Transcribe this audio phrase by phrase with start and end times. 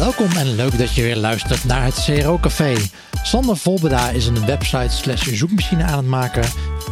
[0.00, 2.76] Welkom en leuk dat je weer luistert naar het CRO Café.
[3.22, 6.44] Sander Volbeda is een website slash zoekmachine aan het maken.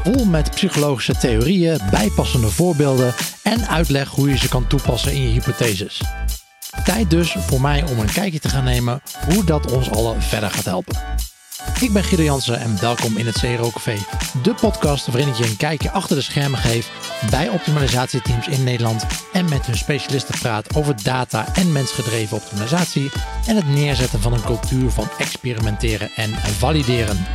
[0.02, 5.28] Vol met psychologische theorieën, bijpassende voorbeelden en uitleg hoe je ze kan toepassen in je
[5.28, 6.00] hypotheses.
[6.84, 10.50] Tijd dus voor mij om een kijkje te gaan nemen hoe dat ons allen verder
[10.50, 10.96] gaat helpen.
[11.80, 13.96] Ik ben Guido Jansen en welkom in het CRO Café,
[14.42, 16.90] de podcast waarin ik je een kijkje achter de schermen geef
[17.30, 23.10] bij optimalisatieteams in Nederland en met hun specialisten praat over data en mensgedreven optimalisatie
[23.46, 27.26] en het neerzetten van een cultuur van experimenteren en valideren.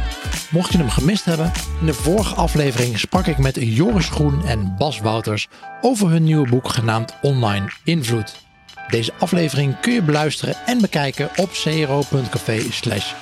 [0.49, 4.75] Mocht je hem gemist hebben, in de vorige aflevering sprak ik met Joris Groen en
[4.77, 5.47] Bas Wouters
[5.81, 8.41] over hun nieuwe boek genaamd Online Invloed.
[8.87, 12.61] Deze aflevering kun je beluisteren en bekijken op cro.café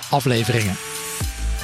[0.10, 0.76] afleveringen.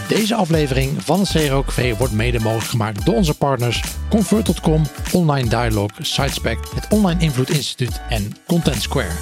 [0.08, 4.82] Deze aflevering van het CRO Café wordt mede mogelijk gemaakt door onze partners Convert.com,
[5.14, 9.14] Online Dialogue, Sitespec, het Online Invloed Instituut en Content Square.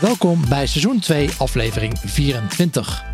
[0.00, 3.04] Welkom bij seizoen 2, aflevering 24.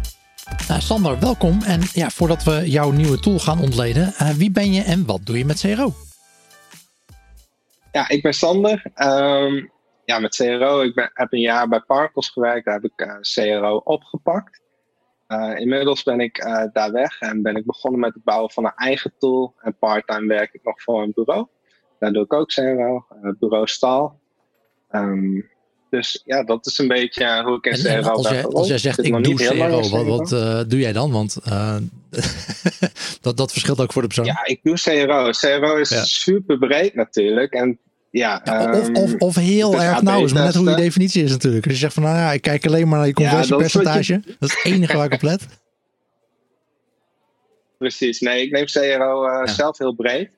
[0.69, 1.62] Nou, Sander, welkom.
[1.62, 5.20] En ja, voordat we jouw nieuwe tool gaan ontleden, uh, wie ben je en wat
[5.24, 5.92] doe je met CRO?
[7.92, 8.83] Ja, ik ben Sander.
[8.96, 9.70] Um,
[10.05, 10.80] ja, met CRO.
[10.80, 12.64] Ik ben, heb een jaar bij Parkos gewerkt.
[12.64, 14.62] Daar heb ik CRO opgepakt.
[15.34, 18.64] Uh, inmiddels ben ik uh, daar weg en ben ik begonnen met het bouwen van
[18.64, 19.54] een eigen tool.
[19.60, 21.46] En parttime werk ik nog voor een bureau.
[21.98, 23.06] Daar doe ik ook CRO,
[23.38, 24.20] bureau Staal.
[24.90, 25.52] Um,
[25.90, 28.12] dus ja, dat is een beetje hoe ik in CRO ben.
[28.12, 31.10] Als, jij, als jij zegt ik, doe CRO, wat, wat uh, doe jij dan?
[31.10, 31.36] Want
[33.20, 34.27] dat, dat verschilt ook voor de persoon.
[34.27, 35.30] Ja, ik doe CRO.
[35.30, 36.05] CRO is ja.
[36.05, 37.52] super breed natuurlijk.
[37.52, 37.78] En
[38.19, 41.31] ja, ja, of, of, of heel erg nauw is, maar net hoe je definitie is
[41.31, 41.65] natuurlijk.
[41.65, 44.12] Als je zegt van nou ja, ik kijk alleen maar naar je conversiepercentage.
[44.12, 45.47] Ja, dat, dat, is het enige waar ik op let.
[47.79, 49.47] Precies, nee, ik neem CRO uh, ja.
[49.47, 50.31] zelf heel breed.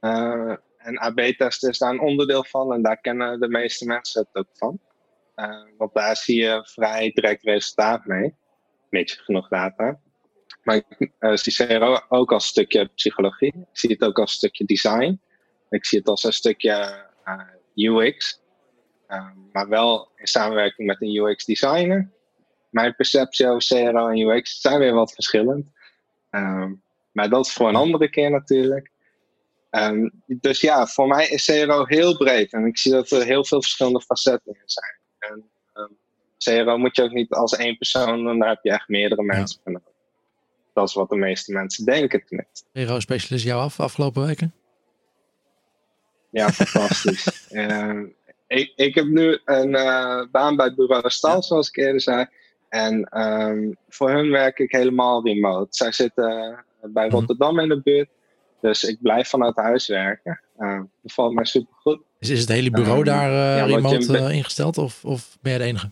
[0.00, 4.44] Uh, en AB-testen is daar een onderdeel van en daar kennen de meeste mensen het
[4.44, 4.78] ook van.
[5.36, 8.34] Uh, want daar zie je vrij direct resultaat mee,
[8.90, 9.98] mits genoeg data.
[10.62, 13.54] Maar ik zie CRO ook als stukje psychologie.
[13.54, 15.20] Ik zie het ook als stukje design.
[15.70, 17.05] Ik zie het als een stukje
[17.74, 18.40] UX,
[19.08, 22.10] um, maar wel in samenwerking met een UX designer.
[22.70, 25.66] Mijn perceptie over CRO en UX zijn weer wat verschillend.
[26.30, 26.82] Um,
[27.12, 28.90] maar dat is voor een andere keer natuurlijk.
[29.70, 33.44] Um, dus ja, voor mij is CRO heel breed en ik zie dat er heel
[33.44, 34.98] veel verschillende facetten in zijn.
[35.18, 35.50] En
[36.38, 39.60] CRO moet je ook niet als één persoon doen, daar heb je echt meerdere mensen
[39.62, 39.94] voor nodig.
[40.72, 42.66] Dat is wat de meeste mensen denken tenminste.
[42.72, 44.54] CRO-specialist jou af afgelopen weken?
[46.36, 47.48] Ja, fantastisch.
[47.50, 48.00] uh,
[48.58, 52.26] ik, ik heb nu een uh, baan bij bureau Stal, zoals ik eerder zei.
[52.68, 55.66] En um, voor hun werk ik helemaal remote.
[55.70, 58.08] Zij zitten bij Rotterdam in de buurt.
[58.60, 60.40] Dus ik blijf vanuit huis werken.
[60.58, 62.00] Uh, dat valt mij super goed.
[62.18, 65.90] Is, het hele bureau daar ja, remote je, ingesteld of, of ben je de enige?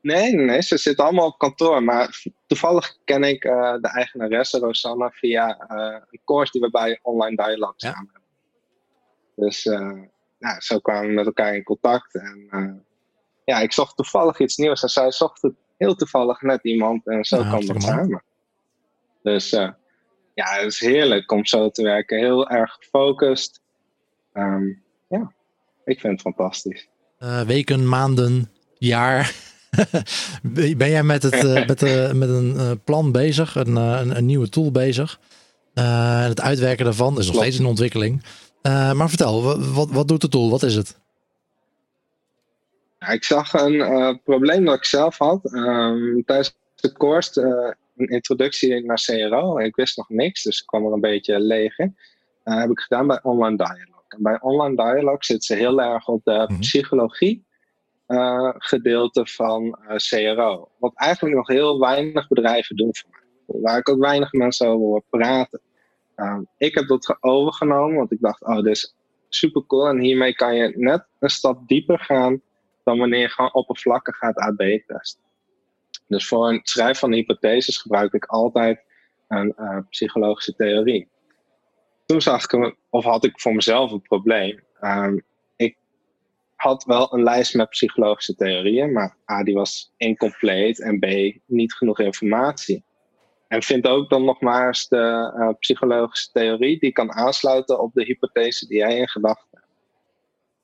[0.00, 1.82] Nee, nee, ze zitten allemaal op kantoor.
[1.82, 5.64] Maar toevallig ken ik de eigenaresse Rosanna via
[6.10, 7.92] een course die we bij Online Dialogue ja.
[7.92, 8.17] samen.
[9.38, 9.66] Dus
[10.38, 12.14] nou, zo kwamen we met elkaar in contact.
[12.14, 12.72] En uh,
[13.44, 17.24] ja, ik zocht toevallig iets nieuws en zij zocht het heel toevallig net iemand en
[17.24, 18.22] zo kwam het samen.
[19.22, 19.70] Dus uh,
[20.34, 22.18] ja, het is heerlijk om zo te werken.
[22.18, 23.60] Heel erg gefocust.
[24.34, 25.32] Um, ja,
[25.84, 26.88] ik vind het fantastisch.
[27.46, 29.34] weken, maanden, jaar.
[30.76, 31.80] ben jij met, het, met,
[32.14, 35.20] met een plan bezig, een, een, een nieuwe tool bezig?
[36.28, 38.22] het uitwerken daarvan is nog steeds in ontwikkeling.
[38.62, 39.42] Uh, maar vertel,
[39.72, 40.50] wat, wat doet de tool?
[40.50, 40.98] Wat is het?
[42.98, 45.52] Ja, ik zag een uh, probleem dat ik zelf had.
[45.52, 49.58] Um, tijdens de course, uh, een introductie naar CRO.
[49.58, 51.96] Ik wist nog niks, dus ik kwam er een beetje leeg in.
[52.44, 54.04] heb ik gedaan bij Online Dialogue.
[54.08, 56.58] En bij Online Dialogue zit ze heel erg op de mm -hmm.
[56.58, 57.46] psychologie
[58.58, 60.68] gedeelte van CRO.
[60.78, 63.60] Wat eigenlijk nog heel weinig bedrijven doen voor mij.
[63.62, 65.60] Waar ik ook weinig mensen over hoor praten.
[66.20, 68.94] Um, ik heb dat overgenomen, want ik dacht, oh, dit is
[69.28, 69.88] super cool.
[69.88, 72.42] En hiermee kan je net een stap dieper gaan
[72.84, 75.20] dan wanneer je gewoon oppervlakkig gaat AB testen.
[76.06, 78.84] Dus voor het schrijven van hypotheses gebruik ik altijd
[79.28, 81.08] een uh, psychologische theorie.
[82.06, 84.60] Toen zag ik, of had ik voor mezelf een probleem.
[84.80, 85.24] Um,
[85.56, 85.76] ik
[86.54, 91.74] had wel een lijst met psychologische theorieën, maar A, die was incomplete en B, niet
[91.74, 92.84] genoeg informatie.
[93.48, 97.94] En vind ook dan nog maar eens de uh, psychologische theorie die kan aansluiten op
[97.94, 99.66] de hypothese die jij in gedachten hebt.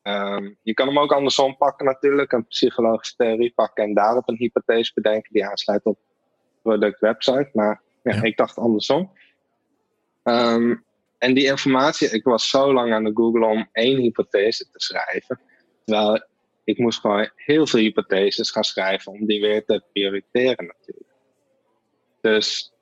[0.06, 4.36] Um, je kan hem ook andersom pakken natuurlijk, een psychologische theorie pakken en daarop een
[4.36, 5.98] hypothese bedenken die aansluit op
[6.62, 7.50] product website.
[7.52, 8.22] Maar ja, ja.
[8.22, 9.10] ik dacht andersom.
[10.22, 10.84] Um,
[11.18, 15.40] en die informatie, ik was zo lang aan de Google om één hypothese te schrijven.
[15.84, 16.26] Terwijl
[16.64, 21.12] ik moest gewoon heel veel hypotheses gaan schrijven om die weer te prioriteren natuurlijk.
[22.20, 22.73] Dus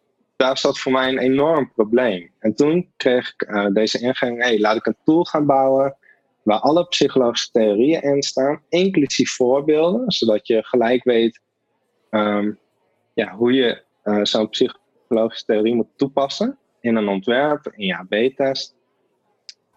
[0.43, 2.31] daar zat voor mij een enorm probleem.
[2.39, 5.97] En toen kreeg ik uh, deze ingeving, hey, laat ik een tool gaan bouwen
[6.43, 11.41] waar alle psychologische theorieën in staan, inclusief voorbeelden, zodat je gelijk weet
[12.11, 12.59] um,
[13.15, 18.75] ja, hoe je uh, zo'n psychologische theorie moet toepassen in een ontwerp, in je AB-test.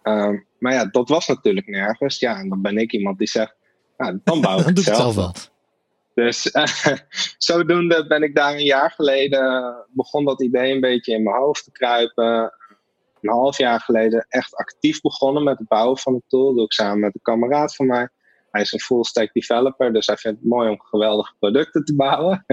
[0.02, 2.18] Um, maar ja, dat was natuurlijk nergens.
[2.18, 3.54] Ja, en dan ben ik iemand die zegt,
[3.96, 5.34] nou, dan bouw ik het zelf wel.
[6.16, 6.96] Dus uh,
[7.38, 11.64] zodoende ben ik daar een jaar geleden, begon dat idee een beetje in mijn hoofd
[11.64, 12.52] te kruipen.
[13.20, 16.46] Een half jaar geleden echt actief begonnen met het bouwen van de tool.
[16.46, 18.08] Dat doe ik samen met een kameraad van mij.
[18.50, 21.94] Hij is een full stack developer, dus hij vindt het mooi om geweldige producten te
[21.94, 22.46] bouwen.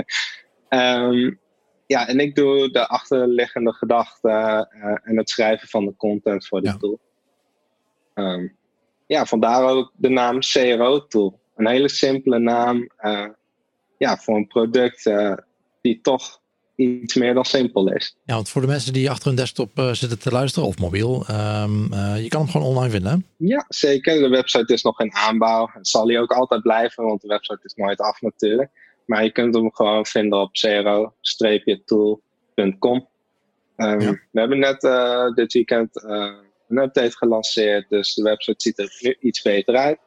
[0.69, 1.39] um,
[1.93, 6.61] ja, en ik doe de achterliggende gedachten uh, en het schrijven van de content voor
[6.61, 6.99] de tool.
[8.13, 8.57] Um,
[9.05, 11.39] ja, vandaar ook de naam CRO Tool.
[11.55, 13.27] Een hele simpele naam uh,
[14.03, 15.33] ja, voor een product uh,
[15.81, 16.41] die toch
[16.75, 18.15] iets meer dan simpel is.
[18.25, 21.25] Ja, want voor de mensen die achter hun desktop uh, zitten te luisteren of mobiel,
[21.29, 23.25] um, je kan hem gewoon online vinden.
[23.37, 24.19] Ja, zeker.
[24.19, 25.69] De website is nog in aanbouw.
[25.73, 28.69] Het zal hij ook altijd blijven, want de website is nooit af natuurlijk.
[29.05, 30.51] Maar je kunt hem gewoon vinden op
[31.21, 33.07] cro-tool.com.
[33.77, 34.11] Um, ja.
[34.31, 34.81] We hebben net
[35.35, 37.89] dit weekend een update gelanceerd.
[37.89, 39.99] Dus de website ziet er nu iets beter uit.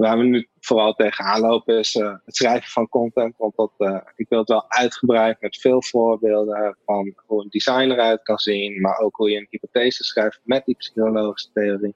[0.00, 3.34] Waar we nu vooral tegenaan lopen is uh, het schrijven van content.
[3.36, 7.90] Want dat, uh, ik wil het wel uitgebreid met veel voorbeelden van hoe een design
[7.90, 8.80] eruit kan zien.
[8.80, 11.94] Maar ook hoe je een hypothese schrijft met die psychologische theorie.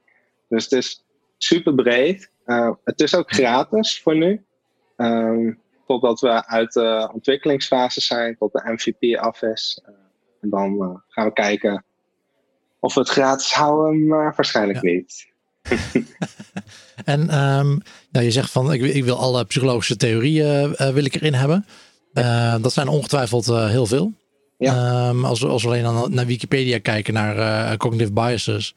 [0.48, 1.04] Dus het is
[1.38, 2.30] super breed.
[2.46, 4.44] Uh, het is ook gratis voor nu.
[4.96, 9.82] Um, totdat we uit de ontwikkelingsfase zijn, tot de MVP af is.
[10.40, 11.84] en dan gaan we kijken
[12.80, 15.33] of we het gratis houden, maar waarschijnlijk niet.
[17.04, 21.14] en um, nou, je zegt van ik, ik, wil alle psychologische theorieën uh, wil ik
[21.14, 21.66] erin hebben.
[22.14, 24.12] Uh, dat zijn ongetwijfeld uh, heel veel.
[24.58, 25.08] Ja.
[25.08, 28.74] Um, als, als we alleen dan naar Wikipedia kijken, naar cognitive biases,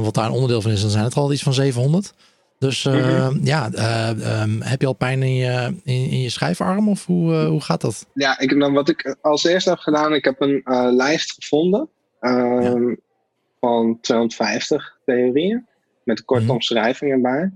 [0.00, 2.12] wat daar een onderdeel van is, dan zijn het al iets van 700.
[2.58, 3.40] Dus mm -hmm.
[3.42, 3.70] ja,
[4.42, 7.80] um, heb je al pijn in je, in, in je schrijfarm of hoe, hoe gaat
[7.80, 8.06] dat?
[8.14, 10.62] Ja, ik, nou, wat ik als eerste heb gedaan, ik heb een
[10.96, 11.88] lijst gevonden
[12.20, 12.96] ja.
[13.60, 15.66] Van 250 theorieën.
[16.08, 17.52] Met een korte mm omschrijving erbij.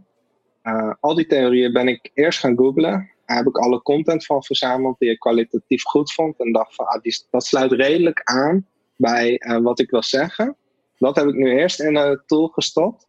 [0.63, 3.11] Uh, al die theorieën ben ik eerst gaan googlen.
[3.27, 6.41] Daar heb ik alle content van verzameld die ik kwalitatief goed vond.
[6.41, 8.67] En dacht van, ah, die, dat sluit redelijk aan
[8.97, 10.57] bij uh, wat ik wil zeggen.
[10.99, 13.07] Dat heb ik nu eerst in een tool gestopt.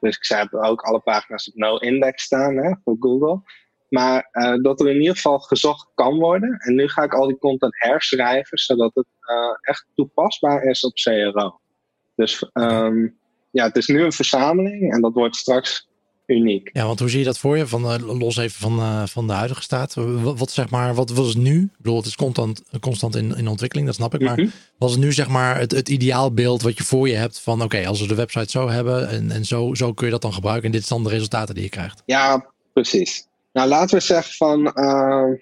[0.00, 3.42] Dus ik heb ook alle pagina's op no-index staan hè, voor Google.
[3.88, 6.58] Maar uh, dat er in ieder geval gezocht kan worden.
[6.58, 9.06] En nu ga ik al die content herschrijven, zodat het
[9.60, 11.60] echt toepasbaar is op CRO.
[12.14, 13.19] Dus um,
[13.50, 15.88] ja, het is nu een verzameling en dat wordt straks
[16.30, 16.70] uniek.
[16.72, 17.66] Ja, want hoe zie je dat voor je?
[17.66, 19.94] Van, uh, los even van, uh, van de huidige staat.
[19.94, 21.62] Wat, wat, zeg maar, wat was het nu?
[21.62, 24.20] Ik bedoel, het is constant, constant in, in ontwikkeling, dat snap ik.
[24.20, 24.52] Maar -hmm.
[24.78, 27.64] was het nu zeg maar het, het ideaalbeeld wat je voor je hebt van oké,
[27.64, 30.32] okay, als we de website zo hebben en, en zo, zo kun je dat dan
[30.32, 32.02] gebruiken en dit zijn dan de resultaten die je krijgt?
[32.06, 33.26] Ja, precies.
[33.52, 35.38] Nou, laten we zeggen van uh,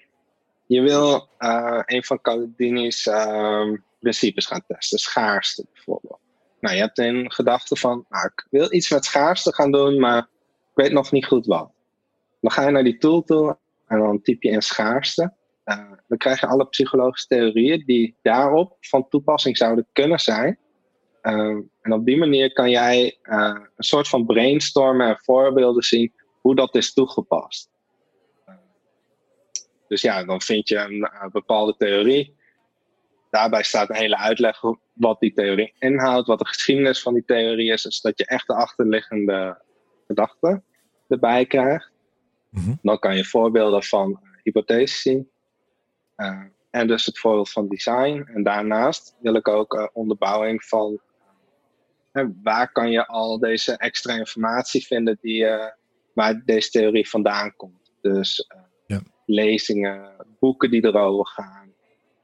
[0.65, 6.19] je wil uh, een van Caldini's uh, principes gaan testen, schaarste bijvoorbeeld.
[6.59, 10.17] Nou, je hebt een gedachte van, nou, ik wil iets met schaarste gaan doen, maar
[10.17, 10.27] ik
[10.73, 11.71] weet nog niet goed wat.
[12.41, 13.57] Dan ga je naar die tool toe
[13.87, 15.33] en dan typ je in schaarste.
[16.07, 20.57] dan krijg je alle psychologische theorieën die daarop van toepassing zouden kunnen zijn.
[21.21, 26.75] en op die manier kan jij een soort van brainstormen en voorbeelden zien hoe dat
[26.75, 27.69] is toegepast.
[29.87, 32.37] Dus ja, dan vind je een, een bepaalde theorie.
[33.29, 34.61] Daarbij staat een hele uitleg
[34.93, 38.53] wat die theorie inhoudt, wat de geschiedenis van die theorie is, zodat je echt de
[38.53, 39.61] achterliggende
[40.07, 40.63] gedachten
[41.07, 41.91] erbij krijgt.
[42.49, 42.73] Mhm.
[42.81, 45.29] Dan kan je voorbeelden van hypotheses zien.
[46.17, 48.29] Uh, en dus het voorbeeld van design.
[48.33, 50.99] En daarnaast wil ik ook uh, onderbouwing van
[52.13, 55.47] uh, waar kan je al deze extra informatie vinden die,
[56.13, 57.91] waar deze theorie vandaan komt.
[58.01, 58.47] Dus
[59.25, 61.68] lezingen, boeken die erover gaan.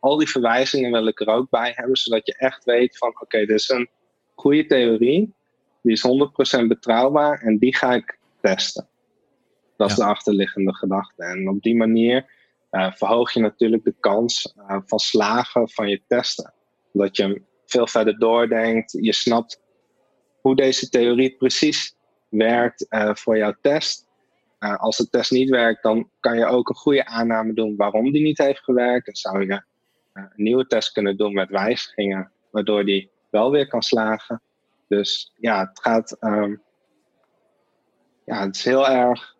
[0.05, 3.23] Al die verwijzingen wil ik er ook bij hebben, zodat je echt weet van oké,
[3.23, 3.89] okay, dit is een
[4.35, 5.33] goede theorie,
[5.81, 6.07] die is
[6.63, 8.87] 100% betrouwbaar en die ga ik testen.
[9.77, 11.23] Dat is de achterliggende gedachte.
[11.23, 12.29] En op die manier
[12.71, 16.53] uh, verhoog je natuurlijk de kans uh, van slagen van je testen.
[16.91, 19.61] Dat je veel verder doordenkt, je snapt
[20.41, 21.95] hoe deze theorie precies
[22.29, 24.07] werkt uh, voor jouw test.
[24.59, 28.23] Als de test niet werkt, dan kan je ook een goede aanname doen waarom die
[28.23, 29.05] niet heeft gewerkt.
[29.05, 29.63] Dan zou je
[30.15, 34.41] een nieuwe test kunnen doen met wijzigingen, waardoor die wel weer kan slagen.
[34.87, 36.17] Dus ja, het gaat.
[36.19, 36.61] Um,
[38.25, 39.35] ja, het is heel erg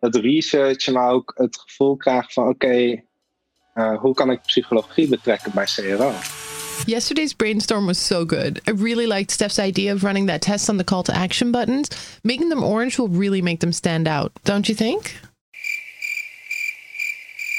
[0.00, 3.02] het researchen, maar ook het gevoel krijgen van oké,
[3.74, 6.12] uh, hoe kan ik psychologie betrekken bij CRO?
[6.86, 8.60] Yesterday's brainstorm was so good.
[8.68, 11.88] I really liked Steph's idea of running that test on the call to action buttons.
[12.22, 15.20] Making them orange will really make them stand out, don't you think?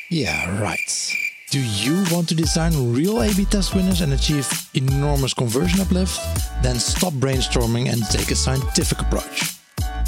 [0.10, 1.31] Yeah, right.
[1.52, 6.18] Do you want to design real A B test winners and achieve enormous conversion uplift?
[6.64, 9.52] Then stop brainstorming and take a scientific approach.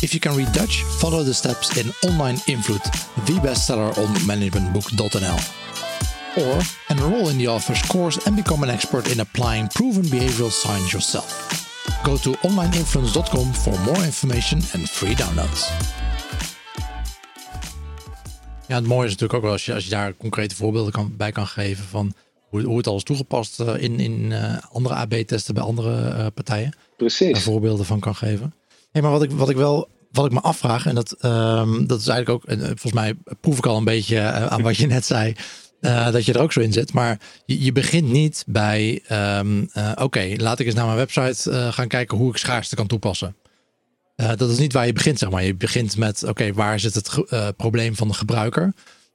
[0.02, 2.84] If you can read Dutch, follow the steps in Online Invloed,
[3.26, 5.42] the bestseller on managementbook.nl.
[6.38, 10.94] Or enroll in the author's course and become an expert in applying proven behavioral science
[10.94, 11.28] yourself.
[12.06, 15.70] Go to onlineinfluence.com for more information and free downloads.
[18.68, 21.14] Ja, het mooie is natuurlijk ook wel als je, als je daar concrete voorbeelden kan,
[21.18, 22.14] bij kan geven van
[22.50, 26.26] hoe, hoe het al is toegepast uh, in, in uh, andere AB-testen bij andere uh,
[26.34, 26.74] partijen.
[26.98, 27.34] Precies.
[27.34, 28.54] Daar voorbeelden van kan geven.
[28.92, 32.00] Hey, maar wat ik, wat ik wel wat ik me afvraag, en dat, um, dat
[32.00, 35.06] is eigenlijk ook, en volgens mij proef ik al een beetje aan wat je net
[35.06, 35.36] zei,
[35.82, 36.94] uh, dat je er ook zo in zit.
[36.94, 40.98] Maar je, je begint niet bij, um, uh, oké, okay, laat ik eens naar mijn
[40.98, 43.36] website gaan kijken hoe ik schaarste kan toepassen.
[44.16, 45.44] Dat is niet waar je begint, zeg maar.
[45.44, 48.74] Je begint met, oké, okay, waar zit het probleem van de gebruiker?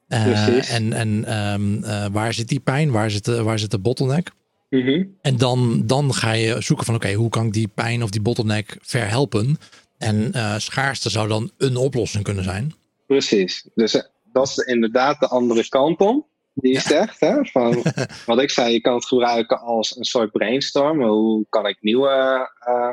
[0.08, 1.80] en en um,
[2.12, 2.90] waar zit die pijn?
[2.90, 4.30] Waar zit de, waar zit de bottleneck?
[4.68, 5.16] Mm -hmm.
[5.20, 8.10] En dan, dan ga je zoeken van, oké, okay, hoe kan ik die pijn of
[8.10, 9.58] die bottleneck verhelpen?
[9.98, 12.74] En schaarste zou dan een oplossing kunnen zijn.
[13.06, 13.68] Precies.
[13.74, 17.20] Dus dat is inderdaad de andere kant om die je zegt.
[17.20, 17.44] Hè?
[17.44, 17.82] Van,
[18.26, 21.02] wat ik zei, je kan het gebruiken als een soort brainstorm.
[21.02, 22.92] Hoe kan ik nieuwe uh,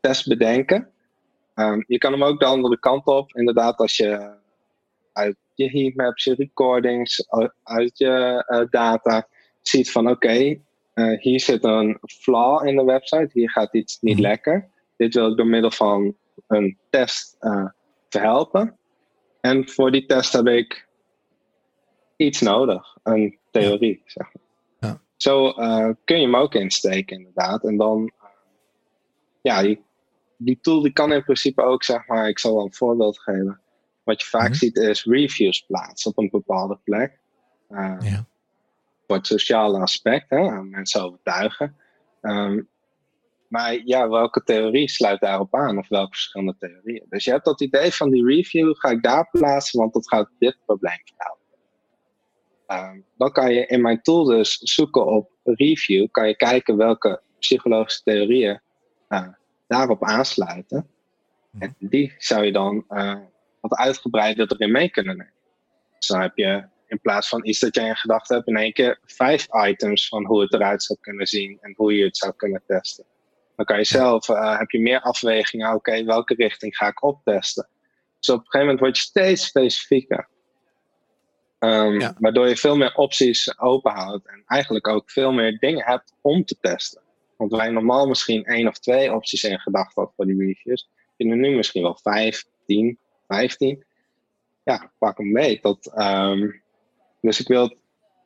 [0.00, 0.88] tests bedenken?
[1.54, 3.34] Um, je kan hem ook de andere kant op.
[3.34, 4.34] Inderdaad, als je
[5.12, 7.26] uit je heatmaps, je recordings,
[7.62, 9.28] uit je uh, data
[9.60, 10.62] ziet van oké, okay,
[10.94, 13.30] uh, hier zit een flaw in de website.
[13.32, 14.22] Hier gaat iets niet mm.
[14.22, 14.68] lekker.
[14.96, 17.36] Dit wil ik door middel van een test
[18.08, 18.78] verhelpen.
[19.40, 20.88] En voor die test heb ik
[22.16, 24.02] iets nodig, een theorie.
[24.04, 24.10] Ja.
[24.10, 24.90] Zeg maar.
[24.90, 25.00] ja.
[25.16, 27.64] Zo uh, kun je hem ook insteken, inderdaad.
[27.64, 28.28] En dan, uh,
[29.42, 29.82] ja, die,
[30.44, 33.60] die, tool die kan in principe ook, zeg maar, ik zal wel een voorbeeld geven.
[34.02, 34.56] Wat je vaak mm -hmm.
[34.56, 37.18] ziet is reviews plaatsen op een bepaalde plek.
[37.70, 38.26] Uh, ja.
[39.06, 41.76] Voor het sociale aspect, hè, mensen overtuigen.
[42.20, 42.68] Um,
[43.48, 45.78] maar ja, welke theorie sluit daarop aan?
[45.78, 47.06] Of welke verschillende theorieën?
[47.08, 50.30] Dus je hebt dat idee van die review, ga ik daar plaatsen, want dat gaat
[50.38, 51.42] dit probleem verhelpen.
[52.68, 57.22] Uh, dan kan je in mijn tool dus zoeken op review, kan je kijken welke
[57.38, 58.60] psychologische theorieën
[59.08, 59.28] uh,
[59.66, 60.88] daarop aansluiten.
[61.58, 63.16] En die zou je dan uh,
[63.60, 65.32] wat uitgebreider erin mee kunnen nemen.
[65.98, 68.72] Dus dan heb je in plaats van iets dat jij in gedachten hebt, in één
[68.72, 72.32] keer vijf items van hoe het eruit zou kunnen zien en hoe je het zou
[72.36, 73.04] kunnen testen.
[73.56, 77.02] Dan kan je zelf, uh, heb je meer afwegingen, oké, okay, welke richting ga ik
[77.02, 77.68] optesten.
[78.18, 80.28] Dus op een gegeven moment word je steeds specifieker.
[81.58, 82.14] Um, ja.
[82.18, 86.56] Waardoor je veel meer opties openhoudt en eigenlijk ook veel meer dingen hebt om te
[86.60, 87.02] testen.
[87.48, 91.40] Want wij normaal misschien één of twee opties in gedachten hadden voor die reviews, vinden
[91.40, 93.84] nu misschien wel vijf, tien, vijftien.
[94.62, 95.58] Ja, pak hem mee.
[95.62, 96.62] Dat, um,
[97.20, 97.76] dus ik wil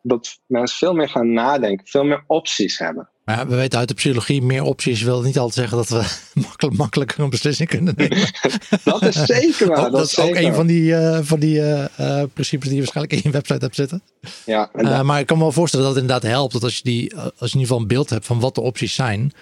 [0.08, 3.08] dat mensen veel meer gaan nadenken, veel meer opties hebben.
[3.24, 6.76] Maar we weten uit de psychologie, meer opties wil niet altijd zeggen dat we makkelijk,
[6.76, 8.18] makkelijker een beslissing kunnen nemen.
[8.84, 9.76] dat is zeker waar.
[9.76, 12.82] dat, dat, is, ook een van die, uh, van die uh, uh, principes die je
[12.82, 14.02] waarschijnlijk in je website hebt zitten.
[14.44, 15.04] Ja, dat...
[15.04, 17.30] maar ik kan me wel voorstellen dat het inderdaad helpt dat als je, die, als
[17.32, 19.32] je in ieder geval een beeld hebt van wat de opties zijn.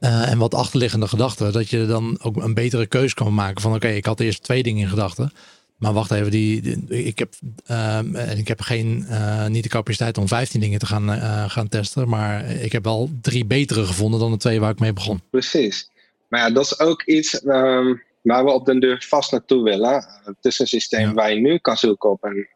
[0.00, 3.84] en wat achterliggende gedachten, dat je dan ook een betere keuze kan maken van oké,
[3.84, 5.32] okay, ik had eerst twee dingen in gedachten.
[5.78, 7.34] Maar wacht even, die, die ik, heb,
[7.70, 11.68] uh, ik heb geen, uh, niet de capaciteit om 15 dingen te gaan, uh, gaan
[11.68, 12.08] testen.
[12.08, 15.20] Maar ik heb wel drie betere gevonden dan de twee waar ik mee begon.
[15.30, 15.90] Precies.
[16.28, 20.04] Maar ja, dat is ook iets um, waar we op den deur vast naartoe willen.
[20.24, 21.12] Het is een systeem ja.
[21.12, 22.48] waar je nu kan zoeken op een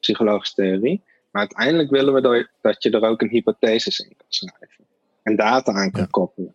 [0.00, 1.02] psychologische theorie.
[1.30, 4.84] Maar uiteindelijk willen we dat je er ook een hypothesis in kan schrijven.
[5.22, 6.08] En data aan kan ja.
[6.10, 6.54] koppelen.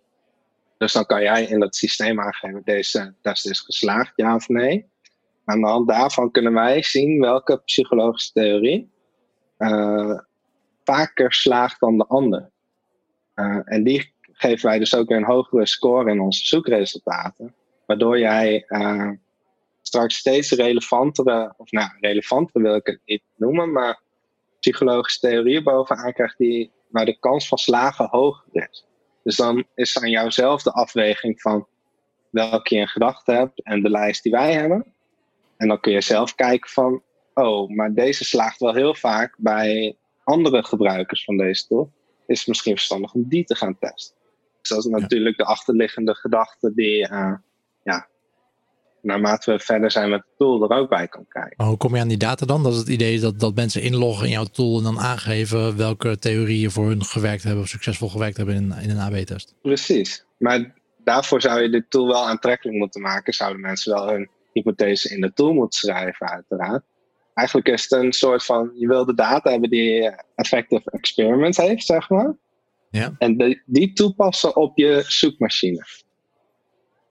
[0.78, 4.86] Dus dan kan jij in dat systeem aangeven, deze test is geslaagd, ja of nee.
[5.46, 8.92] Aan de hand daarvan kunnen wij zien welke psychologische theorie
[9.58, 10.20] uh,
[10.84, 12.52] vaker slaagt dan de ander.
[13.36, 17.56] Uh, en die geven wij dus ook een hogere score in onze zoekresultaten.
[17.86, 19.12] Waardoor jij uh,
[19.82, 24.02] straks steeds relevantere, of nou, relevantere wil ik het niet noemen, maar
[24.60, 28.86] psychologische theorieën bovenaan krijgt die, waar de kans van slagen hoger is.
[29.24, 31.68] Dus dan is aan jouzelf de afweging van
[32.30, 34.93] welke je in gedachten hebt en de lijst die wij hebben.
[35.58, 37.02] En dan kun je zelf kijken van,
[37.34, 41.92] oh, maar deze slaagt wel heel vaak bij andere gebruikers van deze tool.
[42.28, 44.16] Is het misschien verstandig om die te gaan testen.
[44.62, 45.44] Dus dat is natuurlijk ja.
[45.44, 47.34] de achterliggende gedachte die, uh,
[47.84, 48.08] ja,
[49.02, 51.54] naarmate we verder zijn met de tool er ook bij kan kijken.
[51.58, 52.64] Maar hoe kom je aan die data dan?
[52.64, 56.20] Dat is het idee dat, dat mensen inloggen in jouw tool en dan aangeven welke
[56.20, 59.56] theorieën voor hun gewerkt hebben of succesvol gewerkt hebben in, in een AB-test.
[59.62, 60.26] Precies.
[60.38, 63.34] Maar daarvoor zou je de tool wel aantrekkelijk moeten maken.
[63.34, 66.84] Zouden mensen wel hun hypothese in de tool moeten schrijven, uiteraard.
[67.34, 71.86] Eigenlijk is het een soort van, je wil de data hebben die effective experiments heeft,
[71.86, 72.36] zeg maar.
[72.90, 73.16] Ja.
[73.18, 75.86] En die toepassen op je zoekmachine.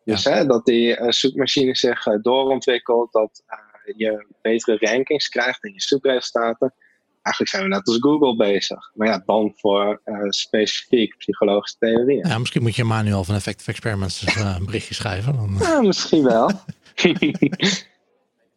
[0.04, 5.64] Dus hè, dat die uh, zoekmachine zich uh, doorontwikkelt, dat uh, je betere rankings krijgt
[5.64, 6.74] in je zoekresultaten.
[7.22, 8.90] Eigenlijk zijn we net als Google bezig.
[8.94, 12.28] Maar ja, dan voor specifiek psychologische theorieën.
[12.28, 15.36] Ja, misschien moet je manual van Effective Experiments een berichtje schrijven.
[15.36, 15.56] Dan...
[15.60, 16.50] Ja, misschien wel.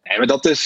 [0.02, 0.64] nee, maar dat, is,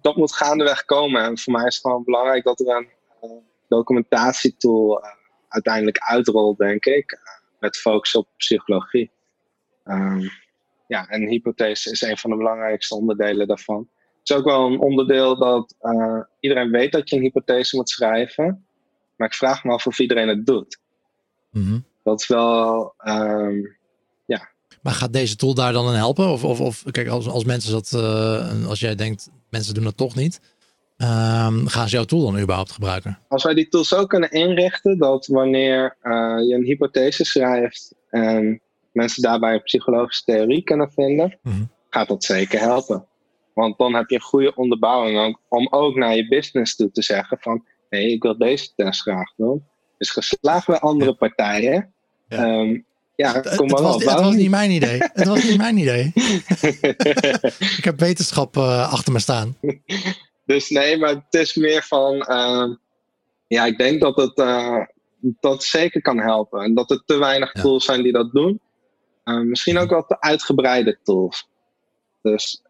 [0.00, 1.22] dat moet gaandeweg komen.
[1.22, 2.88] En voor mij is het gewoon belangrijk dat er
[3.20, 5.02] een documentatietool
[5.48, 7.18] uiteindelijk uitrolt, denk ik.
[7.58, 9.10] met focus op psychologie.
[9.84, 10.30] Um,
[10.86, 13.88] ja, en hypothese is een van de belangrijkste onderdelen daarvan.
[14.18, 15.74] Het is ook wel een onderdeel dat
[16.40, 18.66] iedereen weet dat je een hypothese moet schrijven.
[19.16, 20.78] Maar ik vraag me af of iedereen het doet.
[21.50, 21.84] Mm -hmm.
[22.02, 23.81] Dat is wel, um, ja.
[24.82, 26.28] Maar gaat deze tool daar dan in helpen?
[26.28, 29.96] Of, of, of kijk, als, als mensen dat, uh, als jij denkt, mensen doen dat
[29.96, 30.40] toch niet.
[30.96, 33.18] Um, gaan ze jouw tool dan überhaupt gebruiken?
[33.28, 36.12] Als wij die tool zo kunnen inrichten dat wanneer uh,
[36.48, 38.60] je een hypothese schrijft en
[38.92, 41.70] mensen daarbij een psychologische theorie kunnen vinden, mm -hmm.
[41.90, 43.06] gaat dat zeker helpen.
[43.54, 47.38] Want dan heb je een goede onderbouwing om ook naar je business toe te zeggen
[47.40, 49.64] van hé, hey, ik wil deze test graag doen.
[49.98, 51.16] Dus geslaagd bij andere ja.
[51.16, 51.94] partijen.
[52.28, 52.60] Ja.
[52.60, 54.10] Um, ja, het, kom maar het, was, op.
[54.10, 54.98] het was niet mijn idee.
[54.98, 56.12] Het was niet mijn idee.
[57.78, 59.56] ik heb wetenschap uh, achter me staan.
[60.46, 62.14] Dus nee, maar het is meer van.
[62.14, 62.74] Uh,
[63.46, 64.78] ja, ik denk dat het uh,
[65.20, 66.60] dat zeker kan helpen.
[66.60, 67.62] En dat er te weinig Ja.
[67.62, 68.60] tools zijn die dat doen.
[69.24, 71.48] Misschien ook wat te uitgebreide tools.
[72.22, 72.62] Dus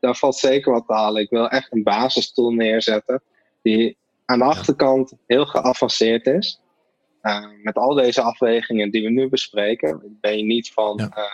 [0.00, 1.22] daar valt zeker wat te halen.
[1.22, 3.22] Ik wil echt een basistool neerzetten.
[3.62, 6.60] Die aan de achterkant heel geavanceerd is.
[7.22, 11.18] Uh, met al deze afwegingen die we nu bespreken, ben je niet van Ja.
[11.18, 11.24] uh,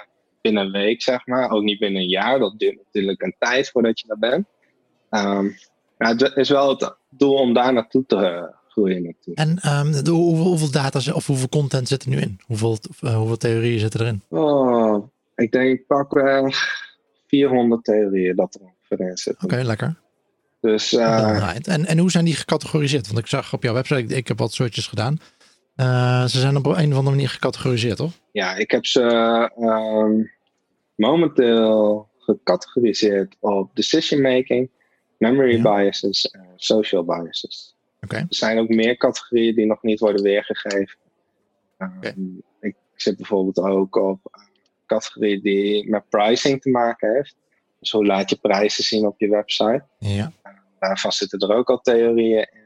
[0.41, 1.51] binnen een week, zeg maar.
[1.51, 2.39] Ook niet binnen een jaar.
[2.39, 4.47] Dat duurt natuurlijk een tijd voordat je daar bent.
[5.11, 5.57] Um,
[5.99, 9.39] maar het is wel het doel om daar naartoe te uh, groeien natuurlijk.
[9.39, 12.41] En um, de, hoeveel, hoeveel data of hoeveel content zit er nu in?
[12.47, 14.23] Hoeveel, uh, hoeveel theorieën zitten erin?
[14.29, 16.49] Oh, ik denk pak uh,
[17.27, 19.45] 400 theorieën dat er ongeveer in zitten.
[19.45, 19.97] Oké, okay, lekker.
[20.61, 23.07] Dus, uh, en, en hoe zijn die gecategoriseerd?
[23.07, 25.19] Want ik zag op jouw website, ik, ik heb wat soortjes gedaan.
[25.77, 28.13] Uh, ze zijn op een of andere manier gecategoriseerd, toch?
[28.33, 29.03] Ja, ik heb ze
[29.59, 30.31] um,
[30.95, 34.71] momenteel gecategoriseerd op decision making,
[35.19, 35.63] memory Ja.
[35.63, 37.77] biases en social biases.
[38.01, 38.17] Oké.
[38.17, 40.99] Er zijn ook meer categorieën die nog niet worden weergegeven.
[41.79, 42.15] Um, Oké.
[42.61, 44.49] Ik zit bijvoorbeeld ook op een
[44.87, 47.37] categorie die met pricing te maken heeft.
[47.81, 49.85] Dus hoe laat je prijzen zien op je website.
[49.99, 50.33] Ja.
[50.79, 52.66] Daarvan zitten er ook al theorieën in.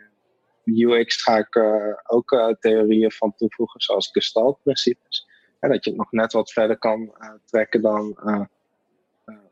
[0.64, 5.28] UX ga ik uh, ook uh, theorieën van toevoegen, zoals gestalt-principes.
[5.60, 8.18] Ja, dat je het nog net wat verder kan uh, trekken dan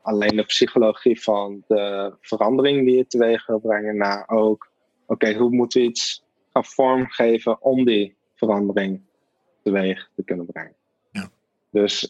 [0.01, 5.35] alleen de psychologie van de verandering die je teweeg wil brengen, naar ook, oké, okay,
[5.35, 9.01] hoe moeten we iets gaan vormgeven om die verandering
[9.63, 10.75] teweeg te kunnen brengen.
[11.11, 11.29] Ja.
[11.71, 12.07] Dus,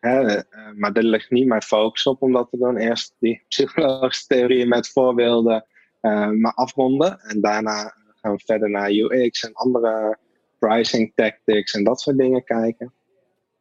[0.00, 0.42] hè,
[0.74, 2.76] maar daar ligt niet mijn focus op om dat te doen.
[2.76, 5.66] Eerst die psychologische theorieën met voorbeelden
[6.40, 10.18] maar afronden en daarna gaan verder naar UX en andere
[10.58, 12.92] pricing tactics en dat soort dingen kijken.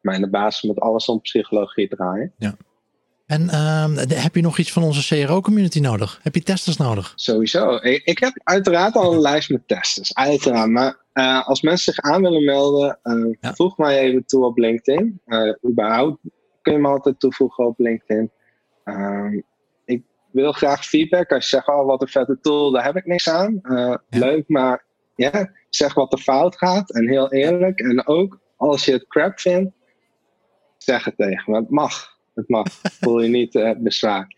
[0.02, 2.34] Maar in de basis moet alles om psychologie draaien.
[2.38, 2.56] Ja.
[3.26, 6.19] En uh, heb je nog iets van onze CRO-community nodig?
[6.23, 7.13] Heb je testers nodig?
[7.15, 7.76] Sowieso.
[7.82, 10.13] Ik, heb uiteraard al een lijst met testers.
[10.13, 10.69] Uiteraard.
[10.69, 13.54] Maar uh, als mensen zich aan willen melden, uh, ja.
[13.54, 15.21] voeg mij even toe op LinkedIn.
[15.26, 16.17] Uh, überhaupt
[16.62, 18.32] kun je me altijd toevoegen op LinkedIn.
[18.84, 19.39] Ehm,
[20.34, 21.32] wil graag feedback.
[21.32, 23.60] Als je zegt, oh wat een vette tool, daar heb ik niks aan.
[23.63, 24.04] Ja.
[24.10, 26.91] Leuk, maar ja, zeg wat er fout gaat.
[26.91, 27.80] En heel eerlijk.
[27.80, 29.74] En ook als je het crap vindt,
[30.78, 31.60] zeg het tegen me.
[31.60, 32.17] Het mag.
[32.34, 32.67] Het mag.
[33.02, 34.36] Voel je niet uh, bezwaar.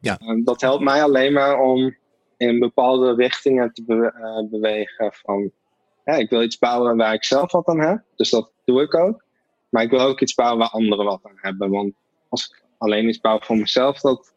[0.00, 0.18] Ja.
[0.22, 1.96] Uh, dat helpt mij alleen maar om
[2.36, 5.12] in bepaalde richtingen te be uh, bewegen.
[5.12, 5.50] Van,
[6.04, 8.02] ja, ik wil iets bouwen waar ik zelf wat aan heb.
[8.16, 9.24] Dus dat doe ik ook.
[9.68, 11.70] Maar ik wil ook iets bouwen waar anderen wat aan hebben.
[11.70, 11.94] Want
[12.28, 14.34] als ik alleen iets bouw voor mezelf, dat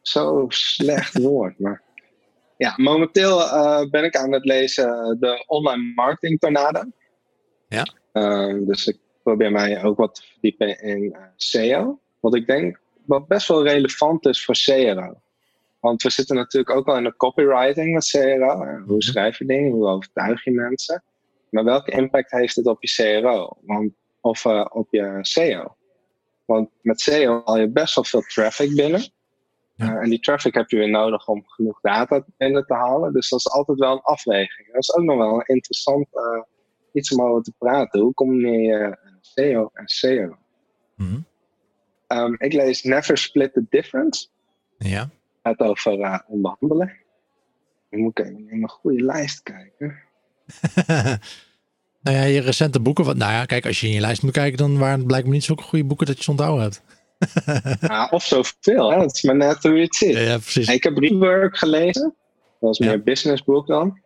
[0.03, 1.59] zo slecht woord.
[1.59, 1.83] Maar
[2.57, 6.83] ja, momenteel uh, ben ik aan het lezen de online marketing tornado.
[7.69, 7.87] Ja.
[8.13, 12.01] Uh, dus ik probeer mij ook wat te verdiepen in uh, SEO.
[12.21, 15.21] Wat ik denk wat best wel relevant is voor CRO.
[15.81, 18.81] Want we zitten natuurlijk ook al in de copywriting met CRO.
[18.87, 19.73] Hoe schrijf je dingen?
[19.73, 21.03] Hoe overtuig je mensen?
[21.51, 23.57] Maar welke impact heeft het op je CRO?
[23.61, 25.77] Want, of uh, op je SEO?
[26.45, 29.01] Want met SEO haal je best wel veel traffic binnen.
[29.75, 29.93] Ja.
[29.93, 33.13] Uh, en die traffic heb je weer nodig om genoeg data binnen te halen.
[33.13, 34.73] Dus dat is altijd wel een afweging.
[34.73, 36.43] Dat is ook nog wel een interessant uh,
[36.93, 38.01] iets om over te praten.
[38.01, 40.37] Hoe combineer je SEO en SEO?
[40.95, 41.27] Mm -hmm.
[42.19, 44.29] um, ik lees Never Split the Difference.
[44.79, 45.11] Ja.
[45.43, 46.97] Het over uh, onderhandelen.
[47.91, 49.99] Dan moet ik even in een goede lijst kijken.
[52.03, 53.05] nou ja, je recente boeken.
[53.05, 55.33] Wat, nou ja, kijk, als je in je lijst moet kijken, dan waren het blijkbaar
[55.33, 56.83] niet zulke goede boeken dat je ze onthouden hebt.
[57.81, 58.99] ja, of zoveel, hè?
[58.99, 60.13] dat is maar net hoe je het ziet.
[60.13, 60.69] Ja, ja, precies.
[60.69, 62.15] Ik heb Rework gelezen.
[62.61, 62.99] Dat is meer ja.
[62.99, 64.01] businessboek dan.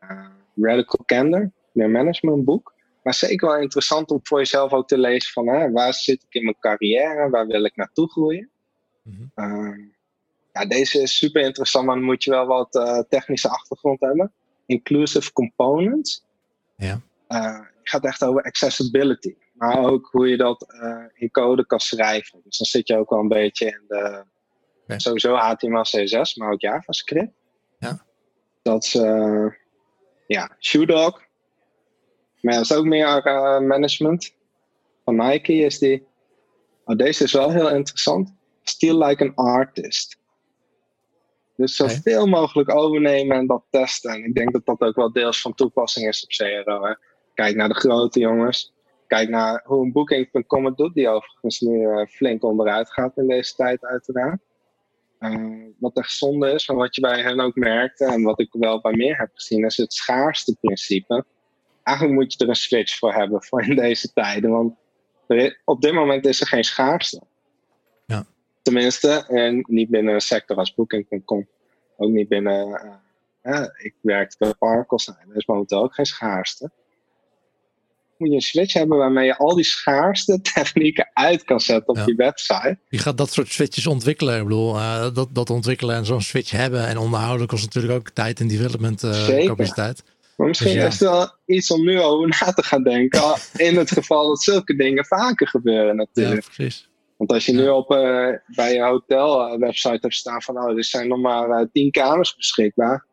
[0.00, 2.74] Uh, Radical Candor, meer managementboek.
[3.02, 6.34] Maar zeker wel interessant om voor jezelf ook te lezen van hè, waar zit ik
[6.34, 8.50] in mijn carrière, waar wil ik naartoe groeien.
[9.02, 9.68] Mm -hmm.
[9.68, 9.78] uh,
[10.52, 14.32] ja, deze is super interessant, maar dan moet je wel wat uh, technische achtergrond hebben.
[14.66, 16.24] Inclusive components.
[16.76, 17.00] Ja.
[17.28, 19.34] Uh, het gaat echt over accessibility.
[19.52, 22.40] Maar ook hoe je dat uh, in code kan schrijven.
[22.44, 24.24] Dus dan zit je ook wel een beetje in de.
[24.82, 24.98] Okay.
[24.98, 27.32] Sowieso HTML, CSS, maar ook JavaScript.
[27.78, 28.04] Ja.
[28.62, 28.94] Dat is.
[28.94, 29.46] Uh,
[30.26, 31.24] ja, Shoedog.
[32.40, 33.22] Maar dat is ook meer
[33.62, 34.34] management.
[35.04, 36.06] Van Nike is die.
[36.84, 38.34] Oh, deze is wel heel interessant.
[38.62, 40.18] Still like an artist.
[41.56, 42.30] Dus zoveel okay.
[42.30, 44.10] mogelijk overnemen en dat testen.
[44.10, 46.84] En ik denk dat dat ook wel deels van toepassing is op CRO.
[46.84, 46.94] Hè.
[47.34, 48.74] Kijk naar de grote jongens.
[49.06, 53.26] Kijk naar hoe een Booking.com het doet, die overigens nu uh, flink onderuit gaat in
[53.26, 54.40] deze tijd, uiteraard.
[55.20, 58.48] Uh, wat echt zonde is, maar wat je bij hen ook merkte en wat ik
[58.50, 61.24] wel bij meer heb gezien, is het schaarste principe.
[61.82, 64.74] Eigenlijk moet je er een switch voor hebben voor in deze tijden, want
[65.26, 67.22] er, op dit moment is er geen schaarste.
[68.66, 68.72] Ja.
[68.72, 71.48] Tenminste, en niet binnen een sector als Booking.com.
[71.96, 72.80] Ook niet binnen.
[73.42, 76.70] Uh, ik werkte bij Parkels, nou, er is momenteel ook geen schaarste.
[78.16, 81.96] Moet je een switch hebben waarmee je al die schaarste technieken uit kan zetten op
[81.96, 82.02] Ja.
[82.06, 82.78] je website.
[82.88, 84.36] Je gaat dat soort switches ontwikkelen.
[84.36, 88.10] Ik bedoel, uh, dat, dat ontwikkelen en zo'n switch hebben en onderhouden kost natuurlijk ook
[88.10, 89.46] tijd en development uh, Zeker.
[89.46, 90.02] capaciteit.
[90.36, 90.86] Maar misschien Dus ja.
[90.86, 93.22] is het wel iets om nu over na te gaan denken.
[93.66, 96.44] in het geval dat zulke dingen vaker gebeuren Ja, natuurlijk.
[96.44, 96.88] precies.
[97.16, 100.76] Want als je nu op, eh, bij je hotel eh, website hebt staan van oh,
[100.76, 103.04] er zijn nog maar eh, tien kamers beschikbaar.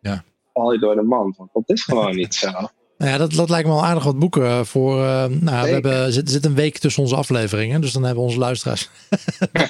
[0.00, 0.24] Ja.
[0.52, 1.36] Val je door de mand.
[1.36, 2.50] Want dat is gewoon niet zo.
[2.98, 4.96] Nou ja, dat, dat lijkt me wel aardig wat boeken voor.
[5.30, 8.38] nou, we hebben er zit, zit een week tussen onze afleveringen, dus dan hebben onze
[8.38, 8.90] luisteraars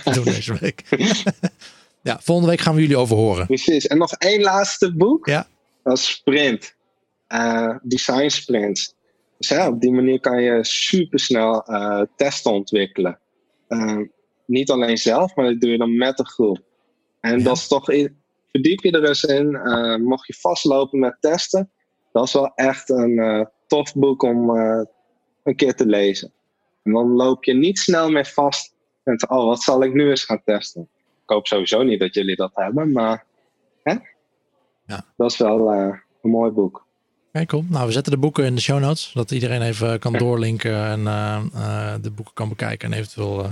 [0.15, 0.83] doen deze week.
[2.03, 3.47] ja, volgende week gaan we jullie over horen.
[3.47, 3.87] Precies.
[3.87, 5.27] En nog één laatste boek.
[5.27, 5.47] Ja.
[5.83, 6.75] Dat is Sprint.
[7.83, 8.95] Design Sprints.
[9.39, 13.19] Dus ja, op die manier kan je supersnel eh testen ontwikkelen.
[13.73, 13.99] Eh,
[14.47, 16.59] niet alleen zelf, maar dat doe je dan met een groep.
[17.21, 17.45] En Ja.
[17.45, 17.85] dat is toch,
[18.51, 19.55] verdiep je er eens in.
[19.57, 21.71] eh, mocht je vastlopen met testen,
[22.13, 24.51] dat is wel echt een eh, tof boek om
[25.45, 26.33] een keer te lezen.
[26.83, 28.75] En dan loop je niet snel meer vast.
[29.05, 30.83] Van, oh, wat zal ik nu eens gaan testen?
[31.23, 33.25] Ik hoop sowieso niet dat jullie dat hebben, maar
[33.83, 33.95] hè?
[34.87, 35.05] Ja.
[35.17, 36.87] dat is wel een mooi boek.
[37.33, 37.65] Oké, cool.
[37.69, 41.07] Nou, we zetten de boeken in de show notes, zodat iedereen even kan doorlinken en
[41.07, 43.51] eh, eh, de boeken kan bekijken en eventueel eh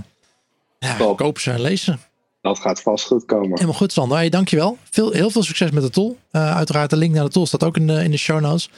[0.78, 2.00] ja, kopen ze en lezen.
[2.40, 3.50] Dat gaat vast goed komen.
[3.50, 4.16] Helemaal goed, Sander.
[4.16, 4.78] Hey, dankjewel.
[4.90, 6.16] Veel, heel veel succes met de tool.
[6.30, 8.70] Eh, uiteraard, de link naar de tool staat ook in de, in de show notes.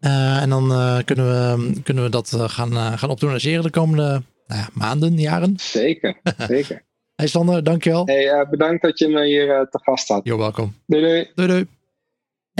[0.00, 3.70] Eh, en dan eh, kunnen, we, kunnen we dat eh, gaan, eh, gaan opdoen de
[3.70, 5.54] komende nou maanden, jaren.
[5.56, 6.82] Zeker, zeker.
[7.14, 8.06] Hey Sander, dankjewel.
[8.06, 10.20] Hey, uh, bedankt dat je me hier uh, te gast had.
[10.24, 10.68] You're welcome.
[10.86, 11.30] Doei doei.
[11.34, 11.66] Doei doei.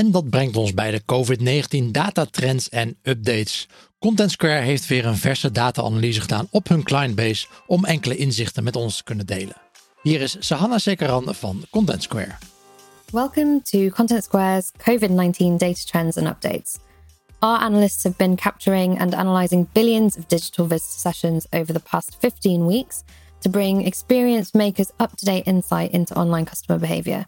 [0.00, 3.68] En dat brengt ons bij de COVID-19 datatrends en updates.
[3.98, 8.76] Content Square heeft weer een verse data-analyse gedaan op hun clientbase om enkele inzichten met
[8.76, 9.56] ons te kunnen delen.
[10.02, 12.36] Hier is Sahana Sekaran van Content Square.
[13.12, 16.78] Welcome to Content Square's COVID-19 data trends and updates.
[17.38, 22.16] Our analysts have been capturing and analyzing billions of digital visitor sessions over the past
[22.20, 23.02] 15 weeks
[23.38, 27.24] to bring experienced makers up to date insight into online customer behavior.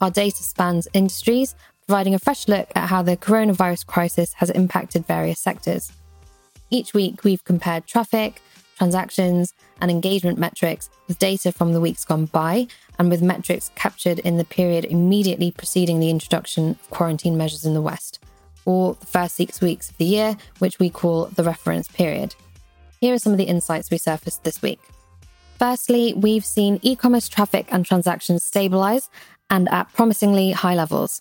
[0.00, 1.54] Our data spans industries,
[1.86, 5.92] providing a fresh look at how the coronavirus crisis has impacted various sectors.
[6.70, 8.40] Each week, we've compared traffic,
[8.78, 12.66] transactions, and engagement metrics with data from the weeks gone by
[12.98, 17.74] and with metrics captured in the period immediately preceding the introduction of quarantine measures in
[17.74, 18.18] the West,
[18.64, 22.34] or the first six weeks of the year, which we call the reference period.
[23.00, 24.80] Here are some of the insights we surfaced this week.
[25.58, 29.08] Firstly, we've seen e commerce traffic and transactions stabilize
[29.50, 31.20] and at promisingly high levels.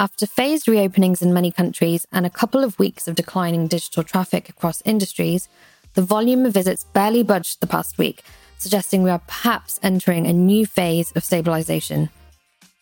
[0.00, 4.48] After phased reopenings in many countries and a couple of weeks of declining digital traffic
[4.48, 5.46] across industries,
[5.92, 8.22] the volume of visits barely budged the past week,
[8.56, 12.08] suggesting we are perhaps entering a new phase of stabilization.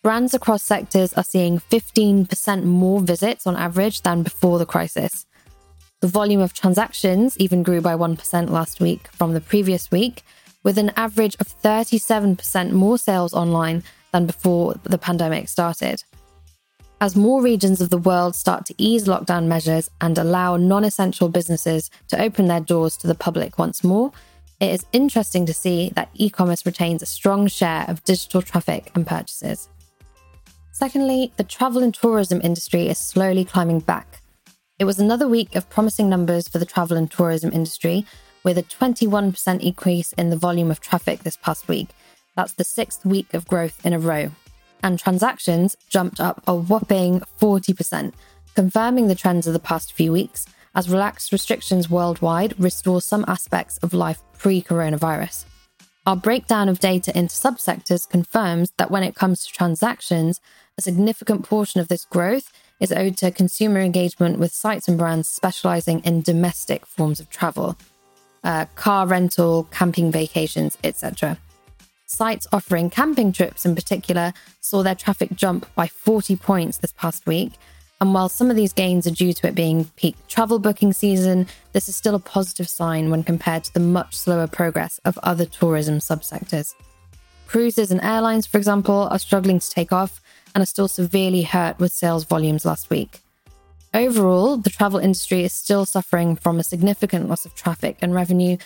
[0.04, 5.26] Brands across sectors are seeing 15% more visits on average than before the crisis.
[6.00, 10.22] The volume of transactions even grew by 1% last week from the previous week,
[10.62, 16.04] with an average of 37% more sales online than before the pandemic started.
[17.00, 21.28] As more regions of the world start to ease lockdown measures and allow non essential
[21.28, 24.10] businesses to open their doors to the public once more,
[24.58, 28.90] it is interesting to see that e commerce retains a strong share of digital traffic
[28.96, 29.68] and purchases.
[30.72, 34.20] Secondly, the travel and tourism industry is slowly climbing back.
[34.80, 38.06] It was another week of promising numbers for the travel and tourism industry,
[38.42, 41.90] with a 21% increase in the volume of traffic this past week.
[42.34, 44.32] That's the sixth week of growth in a row.
[44.82, 48.12] And transactions jumped up a whopping 40%,
[48.54, 53.78] confirming the trends of the past few weeks as relaxed restrictions worldwide restore some aspects
[53.78, 55.44] of life pre coronavirus.
[56.06, 60.40] Our breakdown of data into subsectors confirms that when it comes to transactions,
[60.78, 65.28] a significant portion of this growth is owed to consumer engagement with sites and brands
[65.28, 67.76] specializing in domestic forms of travel
[68.44, 71.36] uh, car rental, camping vacations, etc.
[72.10, 77.26] Sites offering camping trips in particular saw their traffic jump by 40 points this past
[77.26, 77.52] week.
[78.00, 81.46] And while some of these gains are due to it being peak travel booking season,
[81.74, 85.44] this is still a positive sign when compared to the much slower progress of other
[85.44, 86.74] tourism subsectors.
[87.46, 90.22] Cruises and airlines, for example, are struggling to take off
[90.54, 93.20] and are still severely hurt with sales volumes last week.
[93.92, 98.56] Overall, the travel industry is still suffering from a significant loss of traffic and revenue,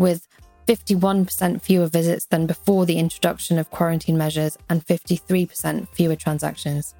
[0.00, 0.26] with
[0.66, 6.94] 51% fewer visits than before the introduction of quarantine measures and 53% fewer transactions.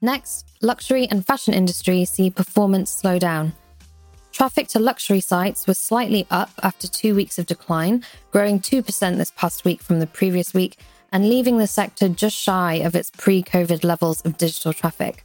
[0.00, 3.52] Next, luxury and fashion industries see performance slow down.
[4.32, 9.32] Traffic to luxury sites was slightly up after two weeks of decline, growing 2% this
[9.36, 10.78] past week from the previous week
[11.12, 15.24] and leaving the sector just shy of its pre COVID levels of digital traffic.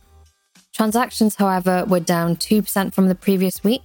[0.74, 3.82] Transactions, however, were down 2% from the previous week,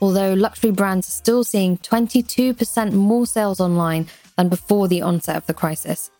[0.00, 4.06] although luxury brands are still seeing 22% more sales online
[4.36, 6.10] than before the onset of the crisis.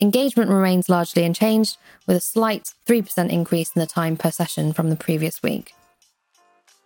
[0.00, 4.90] Engagement remains largely unchanged, with a slight 3% increase in the time per session from
[4.90, 5.72] the previous week.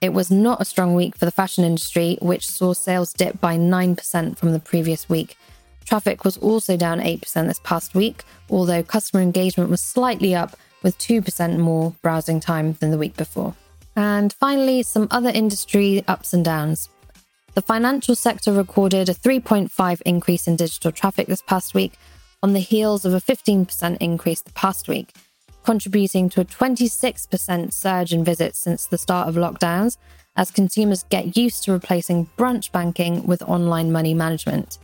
[0.00, 3.56] It was not a strong week for the fashion industry, which saw sales dip by
[3.59, 5.37] 9% from the previous week.
[5.85, 10.96] Traffic was also down 8% this past week, although customer engagement was slightly up with
[10.98, 13.54] 2% more browsing time than the week before.
[14.00, 16.88] And finally, some other industry ups and downs.
[17.52, 21.92] The financial sector recorded a 3.5 increase in digital traffic this past week
[22.42, 25.14] on the heels of a 15% increase the past week,
[25.64, 29.98] contributing to a 26% surge in visits since the start of lockdowns
[30.34, 34.78] as consumers get used to replacing branch banking with online money management.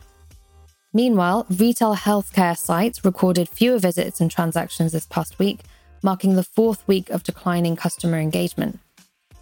[0.93, 5.61] Meanwhile, retail healthcare sites recorded fewer visits and transactions this past week,
[6.03, 8.79] marking the fourth week of declining customer engagement.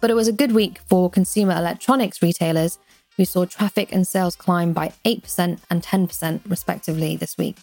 [0.05, 2.77] But it was a good week for consumer electronics retailers,
[3.17, 7.57] who saw traffic and sales climb by 8% and 10% respectively this week,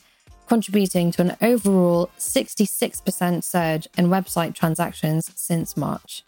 [0.49, 6.25] contributing to an overall 66% surge in website transactions since March.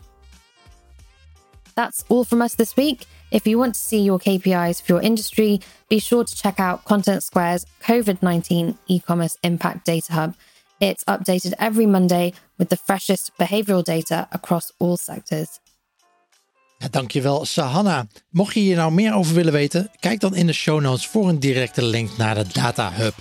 [1.74, 3.06] That's all from us this week.
[3.32, 6.84] If you want to see your KPIs for your industry, be sure to check out
[6.84, 10.36] Content Square's COVID 19 e commerce impact data hub.
[10.78, 15.58] It's updated every Monday with the freshest behavioral data across all sectors.
[16.78, 18.06] Ja, dankjewel, Sahana.
[18.30, 21.28] Mocht je hier nou meer over willen weten, kijk dan in de show notes voor
[21.28, 23.14] een directe link naar de Data Hub.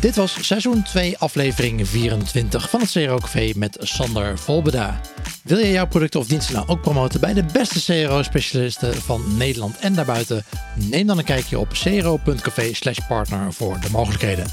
[0.00, 5.00] Dit was seizoen 2, aflevering 24 van het CRO Café met Sander Volbeda.
[5.42, 9.78] Wil je jouw producten of diensten nou ook promoten bij de beste CRO-specialisten van Nederland
[9.78, 10.44] en daarbuiten?
[10.74, 14.46] Neem dan een kijkje op cro.café/partner voor de mogelijkheden.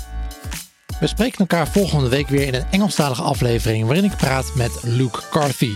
[0.99, 5.19] We spreken elkaar volgende week weer in een Engelstalige aflevering waarin ik praat met Luke
[5.31, 5.73] Carthy.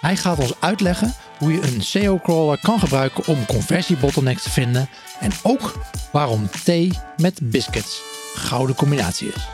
[0.00, 4.88] Hij gaat ons uitleggen hoe je een SEO-crawler kan gebruiken om conversiebottlenecks te vinden
[5.20, 5.78] en ook
[6.12, 8.02] waarom thee met biscuits
[8.34, 9.48] gouden combinatie is.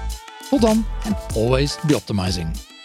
[0.50, 2.75] Tot dan en always be optimizing.